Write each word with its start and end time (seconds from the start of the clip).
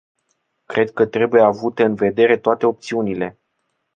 Cred 0.65 0.91
că 0.91 1.05
trebuie 1.05 1.41
avute 1.41 1.83
în 1.83 1.95
vedere 1.95 2.37
toate 2.37 2.65
opțiunile. 2.65 3.39